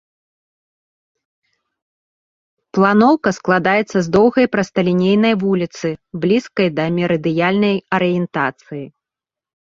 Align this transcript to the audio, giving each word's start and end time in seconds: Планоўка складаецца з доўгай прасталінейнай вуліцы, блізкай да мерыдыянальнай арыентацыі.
Планоўка 2.77 3.33
складаецца 3.39 3.97
з 4.07 4.11
доўгай 4.15 4.47
прасталінейнай 4.55 5.33
вуліцы, 5.43 5.87
блізкай 6.23 6.67
да 6.79 6.85
мерыдыянальнай 6.97 7.75
арыентацыі. 7.99 8.81